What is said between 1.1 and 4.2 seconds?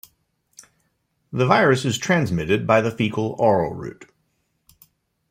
The virus is transmitted by the faecal-oral route.